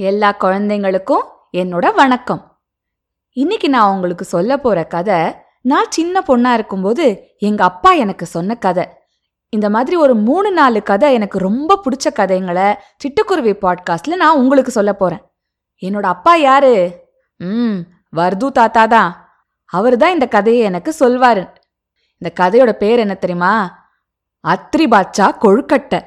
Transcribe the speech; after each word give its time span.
எல்லா 0.00 0.36
குழந்தைங்களுக்கும் 0.40 1.24
என்னோட 1.52 1.94
வணக்கம். 1.94 2.60
இன்னைக்கு 3.30 3.68
நான் 3.68 3.94
உங்களுக்கு 3.94 4.24
சொல்ல 4.24 4.56
போற 4.56 4.84
கதை 4.84 5.34
நான் 5.62 5.90
சின்ன 5.90 6.22
பொண்ணா 6.26 6.52
இருக்கும்போது 6.52 7.34
எங்க 7.38 7.64
அப்பா 7.64 7.92
எனக்கு 7.92 8.26
சொன்ன 8.26 8.54
கதை. 8.54 8.88
இந்த 9.48 9.70
மாதிரி 9.70 9.96
ஒரு 9.96 10.14
மூணு 10.14 10.52
நாலு 10.52 10.82
கதை 10.82 11.12
எனக்கு 11.12 11.38
ரொம்ப 11.38 11.80
பிடிச்ச 11.84 12.12
கதைங்களை 12.12 12.74
சிட்டுக்குருவி 13.02 13.54
பாட்காஸ்ட்ல 13.60 14.16
நான் 14.16 14.36
உங்களுக்கு 14.36 14.70
சொல்ல 14.70 14.94
போறேன். 14.94 15.22
என்னோட 15.80 16.02
அப்பா 16.02 16.34
யாரு? 16.34 17.04
ம் 17.36 17.78
வர்து 18.10 18.52
தாத்தா 18.52 18.86
தான். 18.86 19.28
அவர் 19.64 19.96
தான் 19.96 20.12
இந்த 20.12 20.28
கதையை 20.28 20.62
எனக்கு 20.62 20.94
சொல்வாரு. 21.00 21.52
இந்த 22.18 22.32
கதையோட 22.40 22.72
பேர் 22.72 22.98
என்ன 22.98 23.14
தெரியுமா? 23.14 23.84
அத்ரி 24.46 24.86
பாட்சா 24.90 25.36
கொழுக்கட்டை. 25.40 26.00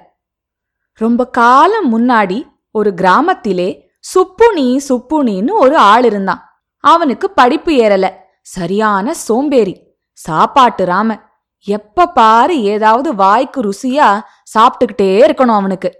ரொம்ப 0.93 1.29
காலம் 1.29 1.99
முன்னாடி 1.99 2.51
ஒரு 2.73 2.93
கிராமத்திலே 2.93 3.91
சுப்புனி 3.99 4.79
சுப்புனின்னு 4.89 5.51
ஒரு 5.51 5.77
ஆள் 5.77 6.03
இருந்தான். 6.03 6.63
அவனுக்கு 6.77 7.31
படிப்பு 7.31 7.71
ஏறல. 7.71 8.09
சரியான 8.41 9.13
சோம்பேறி. 9.13 9.95
சாப்பாட்டு 10.13 10.85
ராம. 10.85 11.17
எப்ப 11.63 12.05
பாரு 12.05 12.63
ஏதாவது 12.63 13.15
வாய்க்கு 13.15 13.63
ருசியா 13.63 14.21
சாப்பிட்டுக்கிட்டே 14.43 15.21
இருக்கணும் 15.21 15.55
அவனுக்கு. 15.55 15.97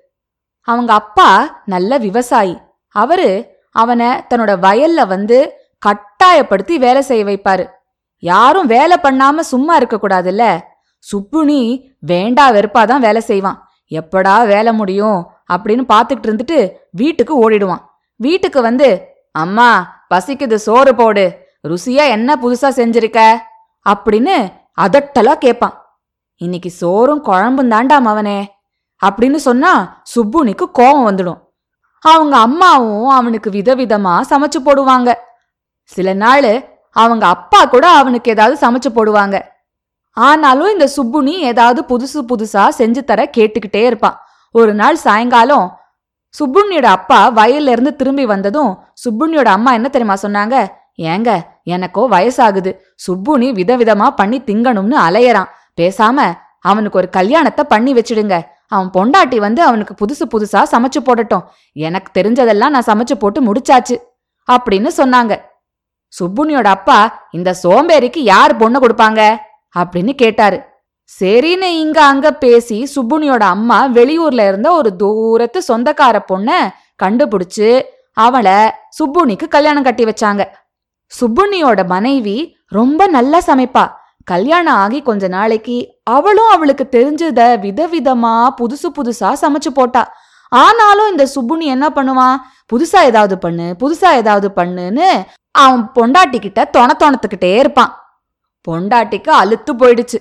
அவங்க 0.61 0.93
அப்பா 0.93 1.61
நல்ல 1.65 1.97
விவசாயி. 1.97 2.57
அவரு 2.87 3.55
அவனை 3.71 4.07
தன்னோட 4.07 4.57
வயல்ல 4.61 5.07
வந்து 5.07 5.53
கட்டாயப்படுத்தி 5.79 6.77
வேலை 6.77 7.01
செய்ய 7.01 7.23
வைப்பாரு. 7.23 7.69
யாரும் 8.19 8.65
வேலை 8.65 8.97
பண்ணாம 9.03 9.39
சும்மா 9.39 9.75
இருக்க 9.75 9.99
கூடாதுல்ல? 10.01 10.59
சுப்புனி 10.99 11.89
வேண்டா 11.99 12.51
வெறுப்பாதான் 12.51 12.99
வேலை 12.99 13.21
செய்வான். 13.21 13.69
எப்படா 13.89 14.47
வேலை 14.47 14.73
முடியும்? 14.73 15.32
அப்படின்னு 15.53 15.85
பார்த்துக்கிட்டு 15.93 16.29
இருந்துட்டு 16.29 16.71
வீட்டுக்கு 16.91 17.49
ஓடிடுவான். 17.49 17.83
வீட்டுக்கு 18.15 18.61
வந்து 18.61 19.07
அம்மா 19.31 20.01
பசிக்குது 20.13 20.55
சோறு 20.55 20.95
போடு. 20.95 21.41
ருசியா 21.67 22.07
என்ன 22.07 22.35
புதுசா 22.41 22.69
செஞ்சிருக்க? 22.69 23.37
அப்படின்னு 23.89 24.51
அதட்டலா 24.81 25.33
கேட்பான் 25.33 25.97
இன்னைக்கு 26.35 26.69
சோறும் 26.69 27.23
குழம்பும் 27.23 27.71
தாண்டா 27.71 27.97
மவனே 27.99 28.45
அப்படின்னு 29.05 29.35
சொன்னா 29.35 30.01
சுப்புனிக்கு 30.15 30.65
கோபம் 30.71 31.07
வந்துடும். 31.07 31.39
அவங்க 31.99 32.37
அம்மாவும் 32.37 33.07
அவனுக்கு 33.07 33.49
விதவிதமா 33.49 34.21
சமைச்சு 34.29 34.59
போடுவாங்க. 34.65 35.13
சில 35.83 36.13
நாள் 36.13 36.71
அவங்க 36.89 37.25
அப்பா 37.25 37.65
கூட 37.65 37.89
அவனுக்கு 37.89 38.31
ஏதாவது 38.31 38.55
சமைச்சு 38.67 38.91
போடுவாங்க. 38.91 39.41
ஆனாலும் 40.11 40.71
இந்த 40.71 40.89
சுப்புனி 40.97 41.33
ஏதாவது 41.51 41.81
புதுசு 41.89 42.19
புதுசா 42.27 42.69
செஞ்சு 42.77 43.03
தர 43.03 43.29
கேட்டுக்கிட்டே 43.37 43.85
இருப்பான். 43.85 44.17
ஒரு 44.53 44.73
நாள் 44.73 44.95
சாயங்காலம் 44.95 45.81
சுப்புண்ணியோட 46.39 46.83
அப்பா 46.83 47.31
வயல்ல 47.31 47.73
இருந்து 47.75 47.95
திரும்பி 47.95 48.25
வந்ததும் 48.25 48.79
சுப்புண்ணியோட 49.03 49.45
அம்மா 49.45 49.73
என்ன 49.73 49.89
தெரியுமா 49.89 50.15
சொன்னாங்க? 50.21 50.67
ஏங்க 50.97 51.41
எனக்கோ 51.63 52.07
வயசாகுது. 52.09 52.71
சுப்புனி 53.07 53.47
விதவிதமா 53.59 54.09
பண்ணி 54.09 54.39
திங்கணும்னு 54.39 54.97
அலையறான். 55.07 55.49
பேசாம 55.81 56.33
அவனுக்கு 56.59 56.97
ஒரு 56.97 57.09
கல்யாணத்தை 57.09 57.65
பண்ணி 57.67 57.93
வச்சிடுங்க. 57.93 58.41
அவன் 58.67 58.89
பொண்டாட்டி 58.97 59.37
வந்து 59.37 59.63
அவனுக்கு 59.63 60.05
புதுசு 60.05 60.25
புதுசா 60.33 60.63
சமைச்சு 60.71 60.99
போடட்டும். 61.03 61.47
எனக்கு 61.73 62.21
தெரிஞ்சதெல்லாம் 62.21 62.73
நான் 62.75 62.89
சமைச்சு 62.91 63.13
போட்டு 63.13 63.53
முடிச்சாச்சு 63.53 63.97
அப்படின்னு 64.51 64.89
சொன்னாங்க. 64.97 65.41
சுப்புனியோட 66.19 66.63
அப்பா 66.63 67.27
இந்த 67.31 67.55
சோம்பேறிக்கு 67.63 68.19
யார் 68.19 68.55
பொண்ணு 68.55 68.79
கொடுப்பாங்க? 68.79 69.37
அப்படின்னு 69.79 70.13
கேட்டாரு. 70.13 70.57
சரின்னு 71.19 71.69
இங்க 71.83 71.99
அங்க 72.11 72.27
பேசி 72.43 72.77
சுப்புனியோட 72.95 73.43
அம்மா 73.55 73.79
வெளியூர்ல 73.97 74.45
இருந்த 74.49 74.69
ஒரு 74.79 74.89
தூரத்து 75.01 75.59
சொந்தக்கார 75.67 76.17
பொண்ண 76.31 76.49
கண்டுபிடிச்சு 77.03 77.69
அவளை 78.25 78.57
சுப்புனிக்கு 78.97 79.45
கல்யாணம் 79.55 79.87
கட்டி 79.87 80.03
வச்சாங்க. 80.05 80.43
சுப்புனியோட 81.11 81.81
மனைவி 81.93 82.37
ரொம்ப 82.77 83.07
நல்லா 83.07 83.39
சமைப்பா. 83.49 83.85
கல்யாணம் 84.31 84.79
ஆகி 84.83 84.99
கொஞ்ச 85.07 85.27
நாளைக்கு 85.27 85.77
அவளும் 86.17 86.51
அவளுக்கு 86.55 86.85
தெரிஞ்சத 86.95 87.39
விதவிதமா 87.65 88.35
புதுசு 88.59 88.89
புதுசா 88.97 89.29
சமைச்சு 89.43 89.71
போட்டா. 89.79 90.03
ஆனாலும் 90.51 91.11
இந்த 91.13 91.25
சுப்புனி 91.35 91.65
என்ன 91.75 91.87
பண்ணுவான் 91.95 92.37
புதுசா 92.71 92.99
ஏதாவது 93.09 93.35
பண்ணு 93.45 93.67
புதுசா 93.81 94.09
ஏதாவது 94.21 94.49
பண்ணுன்னு 94.57 95.07
அவன் 95.63 95.83
பொண்டாட்டி 95.97 96.39
கிட்ட 96.39 96.61
தொண 96.75 96.89
தொணத்துக்கிட்டே 97.03 97.51
இருப்பான். 97.61 97.91
பொண்டாட்டிக்கு 98.67 99.31
அழுத்து 99.41 99.71
போயிடுச்சு. 99.81 100.19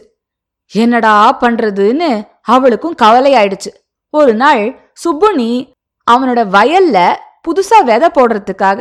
என்னடா 0.72 1.15
பண்றதுன்னு 1.43 2.10
அவளுக்கும் 2.55 2.94
கவலை 2.94 3.33
ஆயிடுச்சு 3.34 3.71
ஒரு 4.15 4.33
நாள் 4.34 4.62
சுப்புனி 5.03 5.50
அவனோட 6.06 6.41
வயல்ல 6.56 6.99
புதுசா 7.47 7.78
விதை 7.84 8.09
போடுறதுக்காக 8.16 8.81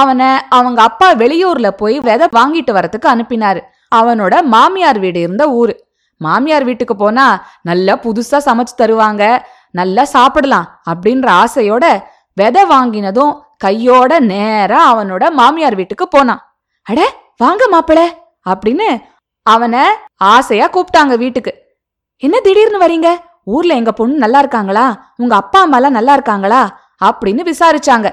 அவனை 0.00 0.28
அவங்க 0.48 0.80
அப்பா 0.82 1.08
வெளியூர்ல 1.22 1.68
போய் 1.80 1.96
விதை 2.00 2.26
வாங்கிட்டு 2.38 2.72
வரதுக்கு 2.76 3.08
அனுப்பினாரு. 3.14 3.60
அவனோட 3.94 4.34
மாமியார் 4.54 4.98
வீடு 4.98 5.20
இருந்த 5.20 5.44
ஊரு. 5.50 5.74
மாமியார் 6.20 6.64
வீட்டுக்கு 6.64 6.94
போனா 6.96 7.26
நல்லா 7.62 7.94
புதுசா 8.04 8.38
சமைச்சு 8.48 8.74
தருவாங்க 8.82 9.24
நல்லா 9.70 10.04
சாப்பிடலாம் 10.14 10.66
அப்படின்ற 10.90 11.28
ஆசையோட 11.42 11.84
விதை 12.32 12.62
வாங்கினதும் 12.74 13.32
கையோட 13.64 14.20
நேரா 14.32 14.80
அவனோட 14.92 15.24
மாமியார் 15.30 15.78
வீட்டுக்கு 15.80 16.08
போனான். 16.08 16.42
அட 16.86 17.00
வாங்க 17.36 17.62
மாப்பிள 17.74 18.00
அப்படின்னு 18.46 18.88
அவனை 19.46 19.84
ஆசையா 20.18 20.70
கூப்பிட்டாங்க 20.70 21.16
வீட்டுக்கு. 21.16 21.62
என்ன 22.16 22.40
திடீர்னு 22.40 22.86
வரீங்க? 22.86 23.16
ஊர்ல 23.44 23.74
எங்க 23.74 23.92
பொண்ணு 23.92 24.16
நல்லா 24.16 24.38
இருக்காங்களா? 24.38 25.12
உங்க 25.16 25.34
அப்பா 25.34 25.66
அம்மாலாம் 25.66 25.88
நல்லா 25.88 26.12
இருக்காங்களா? 26.12 26.78
அப்படின்னு 27.04 27.52
விசாரிச்சாங்க. 27.52 28.10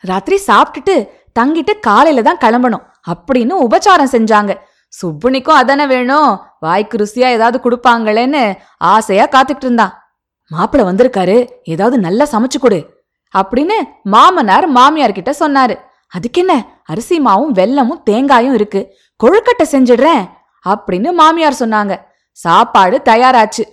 ராத்திரி 0.00 0.42
சாப்பிட்டுட்டு 0.46 1.08
தங்கிட்டு 1.40 1.80
காலையில 1.80 2.22
தான் 2.22 2.38
கிளம்பணும் 2.38 2.84
அப்படின்னு 3.08 3.54
உபச்சாரம் 3.62 4.12
செஞ்சாங்க. 4.12 4.54
சுப்புனிக்கும் 5.02 5.58
அதானே 5.60 5.86
வேணும். 5.86 6.40
வாய்க்கு 6.60 6.98
ருசியா 6.98 7.28
ஏதாவது 7.28 7.58
கொடுப்பாங்களேன்னு 7.64 8.56
ஆசையா 8.78 9.26
காத்துக்கிட்டு 9.26 9.68
இருந்தான். 9.68 10.12
மாப்பிள 10.50 10.82
வந்திருக்காரு. 10.82 11.48
ஏதாவது 11.62 11.98
நல்லா 11.98 12.26
சமைச்சு 12.32 12.58
கொடு. 12.60 12.96
அப்படின்னு 13.38 13.74
மாமனார் 14.02 14.66
மாமியார் 14.66 15.12
கிட்ட 15.12 15.34
சொன்னாரு. 15.40 15.78
அதுக்கு 16.08 16.40
என்ன 16.40 16.66
அரிசி 16.84 17.20
மாவும் 17.20 17.52
வெல்லமும் 17.54 18.02
தேங்காயும் 18.10 18.54
இருக்கு. 18.54 18.94
கொழுக்கட்டை 19.24 19.64
செஞ்சிடுறேன். 19.72 20.28
அப்படின்னு 20.64 21.12
மாமியார் 21.12 21.60
சொன்னாங்க. 21.60 21.94
சாப்பாடு 22.30 23.00
தயாராச்சு. 23.04 23.64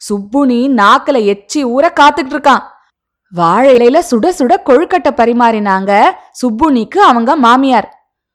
சுப்புனி 0.00 0.68
நாக்கில் 0.68 1.20
எச்சி 1.24 1.64
ஊற 1.66 1.86
காத்துக்கிட்டு 2.00 2.34
இருக்கான். 2.36 2.62
வாழை 3.32 3.76
இலையில 3.76 3.98
சுட 4.10 4.26
சுட 4.38 4.52
கொழுக்கட்டை 4.66 5.10
பரிமாறினாங்க 5.16 5.92
சுப்புனிக்கு 6.40 6.98
அவங்க 6.98 7.36
மாமியார். 7.36 7.88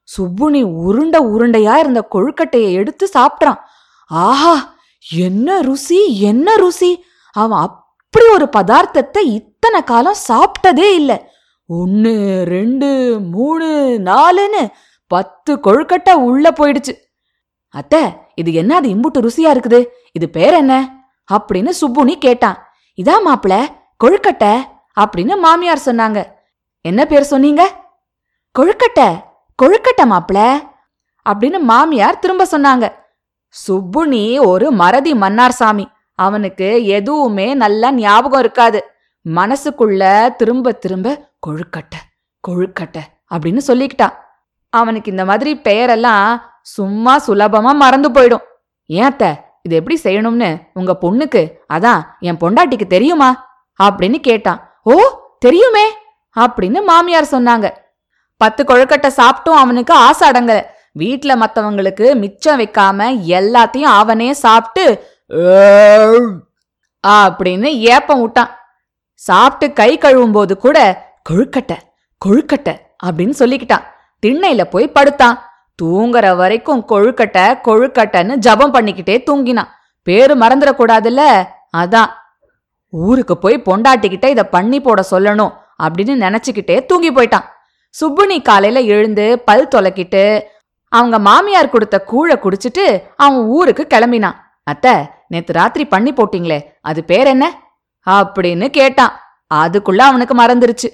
சுப்புனி 0.08 0.62
உருண்டை 0.62 1.20
உருண்டையா 1.20 1.76
இருந்த 1.76 2.08
கொழுக்கட்டையை 2.12 2.72
எடுத்து 2.72 3.08
சாப்பிட்றான். 3.14 3.60
ஆஹா 4.06 4.74
என்ன 5.10 5.60
ருசி 5.60 6.20
என்ன 6.20 6.56
ருசி. 6.56 7.04
அவன் 7.32 7.58
அப்படி 7.58 8.26
ஒரு 8.26 8.48
பதார்த்தத்தை 8.56 9.18
இத்தனை 9.18 9.82
காலம் 9.84 10.22
சாப்பிட்டதே 10.28 10.94
இல்லை. 10.94 11.18
ஒன்று 11.66 12.44
ரெண்டு 12.48 13.18
மூணு 13.20 13.66
நாலுன்னு 14.04 14.70
பத்து 15.06 15.54
கொழுக்கட்டை 15.56 16.12
உள்ள 16.12 16.50
போயிடுச்சு. 16.50 16.94
அத்தை 17.74 18.02
இது 18.34 18.50
என்ன 18.52 18.72
அது 18.76 18.88
இம்புட்டு 18.88 19.20
ருசியா 19.26 19.50
இருக்குது? 19.54 19.80
இது 20.12 20.26
பேர் 20.36 20.54
என்ன? 20.54 20.74
அப்படின்னு 21.32 21.70
சுப்புனி 21.80 22.14
கேட்டான். 22.18 22.58
இதான் 23.02 23.24
மாப்பிள 23.26 23.54
கொழுக்கட்டை? 24.04 24.52
அப்படின்னு 25.00 25.34
மாமியார் 25.38 25.86
சொன்னாங்க. 25.86 26.18
என்ன 26.84 27.00
பேர் 27.06 27.30
சொன்னீங்க? 27.32 27.62
கொழுக்கட்டை. 28.58 29.08
கொழுக்கட்டை 29.62 30.04
மாப்பிள? 30.04 30.38
அப்படின்னு 31.26 31.58
மாமியார் 31.60 32.18
திரும்ப 32.18 32.46
சொன்னாங்க. 32.50 32.86
சுப்புனி 33.54 34.24
ஒரு 34.46 34.70
மறதி 34.70 35.14
மன்னார் 35.14 35.58
சாமி. 35.60 35.86
அவனுக்கு 36.18 36.86
எதுவுமே 36.86 37.46
நல்லா 37.54 37.88
ஞாபகம் 37.92 38.40
இருக்காது. 38.40 38.80
மனசுக்குள்ள 39.26 40.02
திரும்ப 40.36 40.72
திரும்ப 40.72 41.08
கொழுக்கட்டை 41.46 42.00
கொழுக்கட்டை 42.48 43.02
அப்படின்னு 43.34 43.60
சொல்லிக்கிட்டான். 43.66 44.14
அவனுக்கு 44.72 45.10
இந்த 45.10 45.24
மாதிரி 45.24 45.52
பெயரெல்லாம் 45.64 46.28
சும்மா 46.72 47.14
சுலபமா 47.26 47.72
மறந்து 47.82 48.08
போயிடும். 48.10 48.44
ஏன் 48.86 49.16
இது 49.66 49.74
எப்படி 49.80 49.96
செய்யணும்னு 50.02 50.48
உங்க 50.78 50.92
பொண்ணுக்கு 51.02 51.42
அதான் 51.74 52.00
என் 52.28 52.40
பொண்டாட்டிக்கு 52.42 52.86
தெரியுமா? 52.94 53.30
அப்படின்னு 53.82 54.18
கேட்டான். 54.28 54.60
ஓ 54.92 54.94
தெரியுமே 55.44 55.86
அப்படின்னு 56.40 56.78
மாமியார் 56.90 57.32
சொன்னாங்க. 57.34 57.66
பத்து 58.40 58.62
கொழுக்கட்டை 58.64 59.10
சாப்பிட்டும் 59.20 59.60
அவனுக்கு 59.62 59.94
ஆசை 60.06 60.30
அடங்கல. 60.30 60.60
வீட்ல 61.00 61.32
மத்தவங்களுக்கு 61.36 62.06
மிச்சம் 62.22 62.58
வைக்காம 62.60 63.06
எல்லாத்தையும் 63.36 63.92
அவனே 64.00 64.28
சாப்பிட்டு 64.44 64.84
அப்படின்னு 67.04 67.68
ஏப்பம் 67.94 68.20
விட்டான் 68.20 68.52
சாப்பிட்டு 69.28 69.74
கை 69.80 69.90
கழுவும் 69.98 70.36
போது 70.36 70.54
கூட 70.64 70.78
கொழுக்கட்டை 71.30 71.78
கொழுக்கட்டை 72.24 72.74
அப்படின்னு 73.06 73.34
சொல்லிக்கிட்டான். 73.38 73.84
திண்ணையில 74.26 74.64
போய் 74.64 74.94
படுத்தான். 74.96 75.36
தூங்குற 75.82 76.36
வரைக்கும் 76.36 76.84
கொழுக்கட்டை 76.88 77.60
கொழுக்கட்டைன்னு 77.64 78.34
ஜபம் 78.34 78.74
பண்ணிக்கிட்டே 78.74 79.22
தூங்கினான். 79.30 79.68
பேரு 80.02 80.36
மறந்துடக்கூடாதுல்ல? 80.36 81.46
அதான். 81.76 82.06
ஊருக்கு 82.88 83.38
போய் 83.38 83.62
பொண்டாட்டிக்கிட்ட 83.62 84.24
இதை 84.24 84.44
பண்ணி 84.50 84.80
போட 84.80 85.04
சொல்லணும் 85.10 85.52
அப்படின்னு 85.82 86.36
நினைச்சுக்கிட்டே 86.36 86.86
தூங்கி 86.86 87.12
போயிட்டான். 87.12 87.44
சுப்புனி 88.00 88.42
காலையில 88.42 88.80
எழுந்து 88.80 89.42
பல் 89.44 89.68
தொலைக்கிட்டு 89.68 90.42
அவங்க 90.88 91.18
மாமியார் 91.18 91.70
கொடுத்த 91.70 92.04
கூழை 92.06 92.32
குடிச்சிட்டு 92.32 93.02
அவன் 93.16 93.38
ஊருக்கு 93.38 93.86
கிளம்பினான். 93.90 94.34
அத்த 94.70 95.04
நேத்து 95.28 95.52
ராத்திரி 95.52 95.86
பண்ணி 95.86 96.12
போட்டீங்களே 96.12 96.60
அது 96.80 97.04
பேர் 97.04 97.26
என்ன? 97.26 97.62
அப்படின்னு 98.10 98.68
கேட்டான். 98.68 99.20
அதுக்குள்ள 99.54 99.96
அவனுக்கு 99.96 100.34
மறந்துருச்சு. 100.34 100.90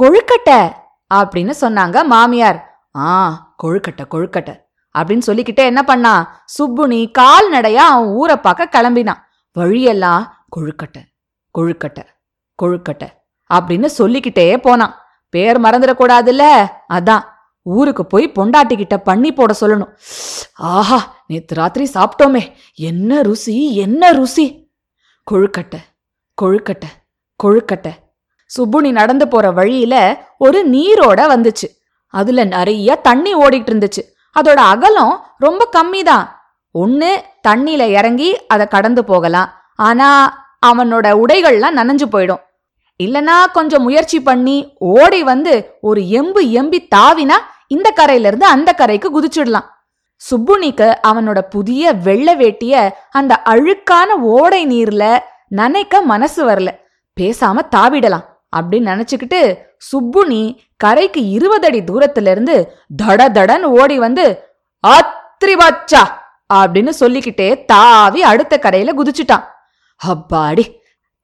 கொழுக்கட்டை? 0.00 0.72
அப்படின்னு 1.14 1.52
சொன்னாங்க 1.60 2.04
மாமியார். 2.04 2.67
ஆ 2.96 3.54
கொழுக்கட்டை 3.62 4.04
கொழுக்கட்டை. 4.10 4.66
அப்படின்னு 4.98 5.18
சொல்லிக்கிட்டே 5.18 5.64
என்ன 5.64 5.84
பண்ணான் 5.86 6.26
சுப்புனி 6.58 7.10
கால்நடையா 7.18 7.74
அவன் 7.74 8.08
ஊரை 8.08 8.36
பார்க்க 8.36 8.68
கிளம்பினான். 8.72 9.16
வழியெல்லாம் 9.52 10.46
கொழுக்கட்டை 10.56 11.02
கொழுக்கட்டை 11.58 12.02
கொழுக்கட்டை 12.62 13.08
அப்படின்னு 13.54 13.86
சொல்லிக்கிட்டே 13.86 14.58
போனான். 14.58 14.94
பேர் 15.30 15.60
மறந்துடக்கூடாதுல்ல? 15.60 16.66
அதான். 16.88 17.22
ஊருக்கு 17.62 18.06
போய் 18.06 18.32
பொண்டாட்டிக்கிட்ட 18.32 18.96
பண்ணி 18.96 19.32
போட 19.32 19.54
சொல்லணும். 19.60 19.96
ஆஹா 20.54 21.24
நேத்து 21.26 21.54
ராத்திரி 21.54 21.90
சாப்பிட்டோமே. 21.94 22.52
என்ன 22.74 23.22
ருசி 23.22 23.76
என்ன 23.76 24.12
ருசி. 24.12 24.72
கொழுக்கட்டை 25.30 25.78
கொழுக்கட்டை 26.42 26.88
கொழுக்கட்டை. 27.42 27.90
சுப்புனி 28.58 28.90
நடந்து 28.90 29.28
போற 29.28 29.50
வழியில 29.50 30.26
ஒரு 30.38 30.68
நீரோட 30.68 31.28
வந்துச்சு. 31.36 31.77
அதுல 32.08 32.44
நிறைய 32.44 32.96
தண்ணி 32.96 33.34
ஓடிட்டு 33.34 33.70
இருந்துச்சு. 33.72 34.02
அதோட 34.40 34.60
அகலம் 34.72 35.26
ரொம்ப 35.38 35.68
கம்மி 35.76 36.02
தான் 36.02 36.26
ஒன்று 36.70 37.24
தண்ணியில 37.48 37.88
இறங்கி 37.88 38.46
அதை 38.46 38.66
கடந்து 38.66 39.04
போகலாம். 39.04 39.48
ஆனா 39.76 40.08
அவனோட 40.66 41.06
உடைகள்லாம் 41.22 41.78
நனைஞ்சு 41.78 42.06
போயிடும். 42.12 42.42
இல்லனா 43.02 43.44
கொஞ்சம் 43.52 43.82
முயற்சி 43.82 44.22
பண்ணி 44.22 44.74
ஓடி 44.78 45.22
வந்து 45.22 45.78
ஒரு 45.80 46.00
எம்பு 46.00 46.40
எம்பி 46.60 46.78
தாவினா 46.94 47.34
இந்த 47.66 47.90
கரையில 47.90 48.26
இருந்து 48.26 48.46
அந்த 48.46 48.72
கரைக்கு 48.72 49.08
குதிச்சிடலாம். 49.10 49.66
சுப்புனிக்கு 50.30 50.94
அவனோட 51.06 51.40
புதிய 51.40 51.92
வெள்ளை 51.92 52.36
வேட்டிய 52.36 52.90
அந்த 53.10 53.42
அழுக்கான 53.44 54.06
ஓடை 54.06 54.66
நீர்ல 54.66 55.18
நனைக்க 55.56 56.02
மனசு 56.02 56.48
வரல. 56.48 56.68
பேசாம 57.20 57.58
தாவிடலாம். 57.76 58.24
அப்படின்னு 58.56 58.90
நினைச்சுக்கிட்டு 58.92 59.40
சுப்புனி 59.90 60.58
கரைக்கு 60.76 61.28
இருபது 61.28 61.66
அடி 61.66 61.80
தூரத்துல 61.82 62.30
இருந்து 62.30 62.56
தட 63.02 63.62
ஓடி 63.62 63.98
வந்து 63.98 64.26
அத்ரி 64.86 65.54
அப்படின்னு 66.54 66.92
சொல்லிக்கிட்டே 67.00 67.64
தாவி 67.64 68.22
அடுத்த 68.22 68.58
கரையில 68.58 68.92
குதிச்சுட்டான். 68.92 69.44
அப்பாடி 70.00 70.64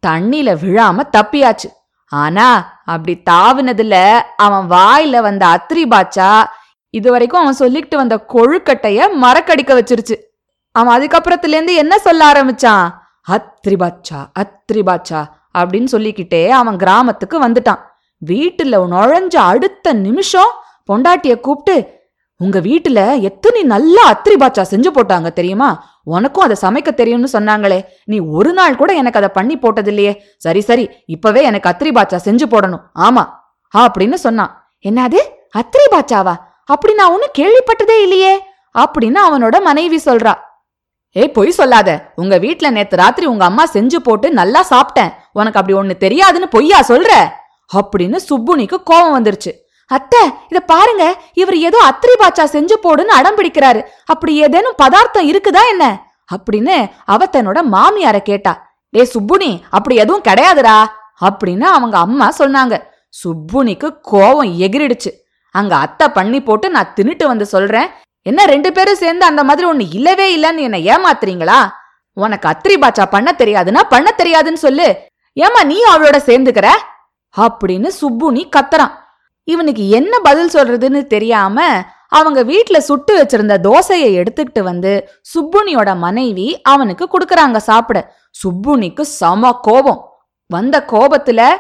தண்ணியில 0.06 0.49
விழாம 0.62 0.99
தப்பியாச்சு. 1.17 1.69
ஆனா 2.12 2.79
அப்படி 2.85 3.23
தாவினதுல 3.31 3.97
அவன் 4.37 4.67
வாயில 4.70 5.20
வந்த 5.20 5.47
அத்ரி 5.47 5.85
பாச்சா 5.93 6.44
இது 6.91 7.11
வரைக்கும் 7.11 7.41
அவன் 7.41 7.56
சொல்லிக்கிட்டு 7.59 7.97
வந்த 7.97 8.17
கொழுக்கட்டைய 8.35 9.06
மரக்கடிக்க 9.23 9.73
வச்சிருச்சு. 9.79 10.17
அவன் 10.73 10.94
அதுக்கப்புறத்துல 10.97 11.55
இருந்து 11.56 11.75
என்ன 11.75 11.99
சொல்ல 11.99 12.32
ஆரம்பிச்சான்? 12.32 12.91
அத்ரி 13.31 13.77
பாச்சா 13.82 14.20
அத்ரி 14.38 14.82
பாச்சா 14.91 15.20
அப்படின்னு 15.59 15.91
சொல்லிக்கிட்டே 15.95 16.43
அவன் 16.61 16.77
கிராமத்துக்கு 16.77 17.39
வந்துட்டான். 17.47 17.83
வீட்டுல 18.23 18.75
நுழைஞ்ச 18.95 19.35
அடுத்த 19.53 19.93
நிமிஷம் 20.06 20.53
பொண்டாட்டிய 20.93 21.35
கூப்பிட்டு 21.47 21.77
உங்க 22.41 22.59
வீட்டுல 22.61 23.01
எத்தனை 23.29 23.61
நல்ல 23.73 23.97
அத்திரி 24.12 24.37
பாச்சா 24.41 24.62
செஞ்சு 24.71 24.91
போட்டாங்க 24.95 25.29
தெரியுமா? 25.39 25.69
உனக்கும் 26.15 26.45
அதை 26.47 26.56
சமைக்க 26.62 26.91
தெரியும்னு 26.95 27.29
சொன்னாங்களே. 27.33 27.79
நீ 28.05 28.17
ஒரு 28.39 28.53
நாள் 28.53 28.79
கூட 28.81 28.91
எனக்கு 29.01 29.21
அதை 29.21 29.31
பண்ணி 29.39 29.55
போட்டதில்லையே. 29.59 30.12
சரி 30.45 30.62
சரி 30.69 30.85
இப்பவே 31.15 31.43
எனக்கு 31.51 31.71
அத்திரி 31.73 31.93
பாச்சா 31.99 32.19
செஞ்சு 32.27 32.47
போடணும். 32.55 32.83
ஆமா 33.06 33.25
அப்படின்னு 33.75 34.19
சொன்னான். 34.27 34.53
என்னது? 34.89 35.21
அத்திரி 35.61 35.87
பாச்சாவா 35.95 36.35
அப்படி 36.73 36.93
நான் 36.99 37.12
ஒன்னும் 37.15 37.37
கேள்விப்பட்டதே 37.39 37.97
இல்லையே 38.03 38.35
அப்படின்னு 38.75 39.21
அவனோட 39.29 39.56
மனைவி 39.69 39.99
சொல்றா. 40.05 40.35
ஏய் 41.17 41.35
பொய் 41.37 41.59
சொல்லாத. 41.59 41.91
உங்க 42.23 42.35
வீட்டுல 42.45 42.69
நேத்து 42.77 42.97
ராத்திரி 42.97 43.27
உங்க 43.33 43.45
அம்மா 43.51 43.65
செஞ்சு 43.73 43.99
போட்டு 44.06 44.29
நல்லா 44.41 44.61
சாப்பிட்டேன். 44.71 45.12
உனக்கு 45.35 45.61
அப்படி 45.61 45.79
ஒண்ணு 45.79 45.95
தெரியாதுன்னு 46.01 46.47
பொய்யா 46.51 46.81
சொல்ற? 46.89 47.13
அப்படின்னு 47.75 48.19
சுப்புனிக்கு 48.29 48.77
கோபம் 48.85 49.15
வந்துருச்சு. 49.17 49.53
அத்தை 49.91 50.21
இத 50.49 50.61
பாருங்க. 50.61 51.05
இவர் 51.35 51.57
ஏதோ 51.59 51.79
அத்திரி 51.91 52.15
பாச்சா 52.23 52.45
செஞ்சு 52.55 52.75
போடுன்னு 52.83 53.15
அடம் 53.19 53.37
பிடிக்கிறாரு. 53.37 53.81
அப்படி 54.07 54.33
ஏதேனும் 54.37 54.79
பதார்த்தம் 54.83 55.29
இருக்குதா 55.31 55.63
என்ன? 55.71 55.85
அப்படின்னு 56.35 56.77
அவ 57.05 57.25
தன்னோட 57.25 57.61
மாமியார 57.73 58.19
கேட்டா. 58.19 58.53
டே 58.95 59.11
சுப்புனி 59.15 59.51
அப்படி 59.71 59.97
எதுவும் 59.97 60.27
கிடையாதுடா. 60.29 60.77
அப்படின்னு 61.21 61.67
அவங்க 61.77 61.97
அம்மா 61.99 62.29
சொன்னாங்க. 62.39 62.75
சுப்புனிக்கு 63.25 63.89
கோவம் 64.13 64.53
எகிரிடுச்சு. 64.65 65.11
அங்க 65.55 65.77
அத்தை 65.77 66.07
பண்ணி 66.09 66.43
போட்டு 66.43 66.71
நான் 66.71 66.93
தின்னுட்டு 66.97 67.25
வந்து 67.25 67.47
சொல்றேன். 67.47 67.91
என்ன 68.27 68.45
ரெண்டு 68.45 68.73
பேரும் 68.73 69.03
சேர்ந்து 69.03 69.25
அந்த 69.27 69.45
மாதிரி 69.45 69.67
ஒண்ணு 69.71 69.85
இல்லவே 69.93 70.27
இல்லைன்னு 70.37 70.67
என்ன 70.69 70.79
ஏமாத்துறீங்களா? 70.93 71.59
உனக்கு 72.17 72.47
அத்திரி 72.49 72.77
பாச்சா 72.81 73.05
பண்ண 73.11 73.35
தெரியாதுன்னா 73.39 73.83
பண்ண 73.89 74.15
தெரியாதுன்னு 74.23 74.61
சொல்லு. 74.67 74.89
ஏமா 75.41 75.65
நீ 75.65 75.83
அவளோட 75.93 76.17
சேர்ந்துக்கிற? 76.27 76.69
அப்படின்னு 77.37 77.91
சுப்புனி 78.01 78.49
கத்துறான். 78.57 78.91
இவனுக்கு 79.45 79.89
என்ன 79.89 80.19
பதில் 80.19 80.51
சொல்றதுன்னு 80.51 81.07
தெரியாம 81.07 81.83
அவங்க 82.09 82.45
வீட்டுல 82.45 82.79
சுட்டு 82.79 83.23
வச்சிருந்த 83.23 83.57
தோசையை 83.63 84.23
எடுத்துக்கிட்டு 84.23 84.63
வந்து 84.63 85.09
சுப்புனியோட 85.35 85.97
மனைவி 85.97 86.61
அவனுக்கு 86.61 87.09
கொடுக்கறாங்க 87.11 87.57
சாப்பிட. 87.57 88.15
சுப்புனிக்கு 88.45 89.01
சம 89.01 89.59
கோபம். 89.63 90.13
வந்த 90.47 90.85
கோபத்துல 90.87 91.51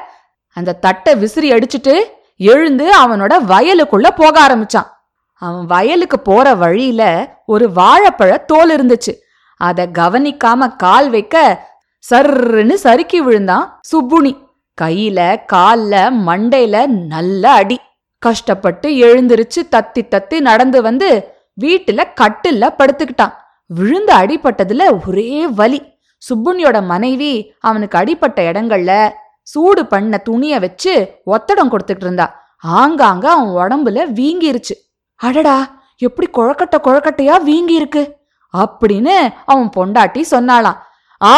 அந்த 0.52 0.72
தட்டை 0.72 1.16
விசிறி 1.16 1.50
அடிச்சிட்டு 1.50 2.00
எழுந்து 2.36 2.90
அவனோட 3.00 3.32
வயலுக்குள்ள 3.48 4.10
போக 4.10 4.46
ஆரம்பிச்சான். 4.48 4.86
அவன் 5.32 5.66
வயலுக்கு 5.66 6.20
போற 6.20 6.54
வழியில 6.54 7.28
ஒரு 7.46 7.70
வாழைப்பழ 7.76 8.44
தோல் 8.44 8.70
இருந்துச்சு. 8.70 9.14
அத 9.56 9.86
கவனிக்காம 9.86 10.76
கால் 10.76 11.10
வைக்க 11.10 11.66
சர்ன்னு 12.10 12.74
சறுக்கி 12.74 13.18
விழுந்தான் 13.20 13.80
சுப்புனி. 13.90 14.32
கையில 14.82 15.20
கால்ல 15.52 15.94
மண்டையில 16.26 16.86
நல்ல 16.86 17.50
அடி. 17.50 17.78
கஷ்டப்பட்டு 18.18 18.88
எழுந்திருச்சு 18.88 19.60
தத்தி 19.70 20.02
தத்தி 20.02 20.40
நடந்து 20.40 20.82
வந்து 20.82 21.08
வீட்டுல 21.60 22.04
கட்டில்ல 22.20 22.70
படுத்துக்கிட்டான். 22.78 23.34
விழுந்து 23.66 24.12
அடிபட்டதுல 24.14 25.06
ஒரே 25.06 25.46
வலி. 25.46 25.80
சுப்புனியோட 26.22 26.84
மனைவி 26.84 27.52
அவனுக்கு 27.60 27.98
அடிப்பட்ட 27.98 28.52
இடங்கள்ல 28.52 29.10
சூடு 29.42 29.86
பண்ண 29.86 30.16
துணிய 30.16 30.58
வச்சு 30.58 30.92
ஒத்தடம் 31.26 31.70
கொடுத்துட்டு 31.70 32.04
இருந்தா. 32.06 32.26
ஆங்காங்க 32.66 33.24
அவன் 33.24 33.52
உடம்புல 33.54 34.04
வீங்கிருச்சு. 34.18 34.74
அடடா 35.16 35.82
எப்படி 35.96 36.28
குழக்கட்ட 36.30 36.76
குழக்கட்டையா 36.76 37.42
வீங்கி 37.42 37.74
இருக்கு 37.74 38.16
அப்படின்னு 38.58 39.14
அவன் 39.44 39.70
பொண்டாட்டி 39.76 40.22
சொன்னாளாம். 40.30 40.76
ஆ 41.24 41.34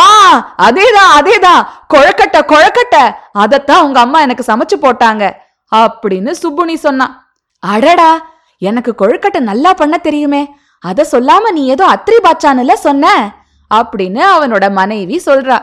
அதேதான் 0.59 1.11
அதேதான் 1.19 1.63
கொழக்கட்டை 1.95 2.41
கொழக்கட்டை. 2.53 3.05
அதத்தான் 3.39 3.83
உங்க 3.83 4.01
அம்மா 4.01 4.21
எனக்கு 4.21 4.45
சமைச்சு 4.47 4.77
போட்டாங்க. 4.77 5.33
அப்படின்னு 5.77 6.35
சுப்புனி 6.43 6.75
சொன்னான் 6.75 7.15
அடடா 7.59 8.11
எனக்கு 8.59 8.95
கொழுக்கட்டை 8.99 9.41
நல்லா 9.41 9.75
பண்ண 9.75 9.99
தெரியுமே. 9.99 10.49
அத 10.79 11.07
சொல்லாம 11.13 11.53
நீ 11.53 11.67
ஏதோ 11.67 11.87
அத்திரி 11.87 12.19
பாச்சானுல 12.25 12.73
சொன்ன? 12.73 13.35
அப்படின்னு 13.75 14.23
அவனோட 14.35 14.73
மனைவி 14.73 15.23
சொல்றா. 15.27 15.59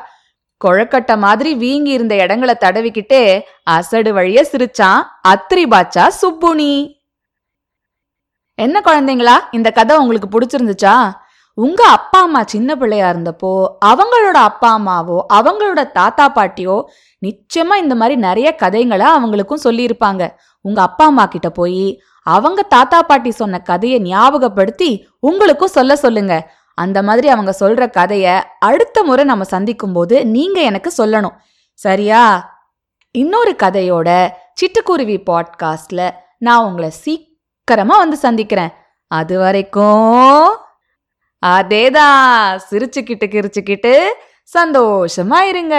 கொழக்கட்டை 0.65 1.17
மாதிரி 1.17 1.55
வீங்கி 1.55 1.91
இருந்த 1.91 2.15
இடங்களை 2.15 2.55
தடவிக்கிட்டே 2.59 3.41
அசடு 3.63 4.13
வழிய 4.13 4.45
சிரிச்சான் 4.51 5.01
அத்திரி 5.27 5.63
பாச்சா 5.73 6.05
சுப்புனி. 6.21 7.01
என்ன 8.55 8.81
குழந்தைங்களா? 8.85 9.35
இந்த 9.51 9.71
கதை 9.71 9.97
உங்களுக்கு 9.97 10.29
பிடிச்சிருந்துச்சா? 10.33 11.11
உங்கள் 11.55 11.85
அப்பா 11.85 12.21
அம்மா 12.21 12.43
சின்ன 12.43 12.75
பிள்ளையா 12.75 13.09
இருந்தப்போ 13.09 13.65
அவங்களோட 13.85 14.37
அப்பா 14.41 14.77
அம்மாவோ 14.77 15.19
அவங்களோட 15.33 15.91
தாத்தா 15.91 16.31
பாட்டியோ 16.35 16.83
நிச்சயமாக 17.19 17.81
இந்த 17.81 17.95
மாதிரி 17.95 18.19
நிறைய 18.19 18.55
கதைகளை 18.55 19.05
அவங்களுக்கும் 19.05 19.63
சொல்லியிருப்பாங்க. 19.63 20.29
உங்கள் 20.61 20.83
அப்பா 20.83 21.05
அம்மா 21.05 21.25
கிட்ட 21.25 21.49
போய் 21.49 22.01
அவங்க 22.23 22.61
தாத்தா 22.61 23.01
பாட்டி 23.01 23.31
சொன்ன 23.31 23.61
கதையை 23.61 23.99
ஞாபகப்படுத்தி 23.99 25.07
உங்களுக்கும் 25.19 25.67
சொல்ல 25.67 25.95
சொல்லுங்க. 25.95 26.51
அந்த 26.73 27.03
மாதிரி 27.03 27.27
அவங்க 27.27 27.55
சொல்ற 27.59 27.89
கதையை 27.89 28.41
அடுத்த 28.59 29.03
முறை 29.03 29.25
நம்ம 29.25 29.43
சந்திக்கும் 29.43 29.93
போது 29.93 30.25
நீங்க 30.25 30.61
எனக்கு 30.61 30.93
சொல்லணும். 30.97 31.35
சரியா? 31.73 32.51
இன்னொரு 33.11 33.55
கதையோட 33.63 34.29
சிட்டுக்குருவி 34.61 35.17
பாட்காஸ்ட்ல 35.25 36.11
நான் 36.37 36.65
உங்களை 36.65 36.89
சீக்கிரமா 36.89 37.97
வந்து 37.97 38.17
சந்திக்கிறேன். 38.17 38.73
அது 39.07 39.39
வரைக்கும் 39.39 40.57
அதேதான் 41.51 42.21
சிரிச்சுக்கிட்டு 42.69 43.27
கிரிச்சுக்கிட்டு 43.27 43.93
சந்தோஷமா 44.53 45.39
இருங்க 45.41 45.75